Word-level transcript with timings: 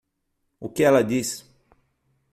O 0.59 0.67
que 0.67 0.83
ela 0.83 1.03
diz? 1.03 1.29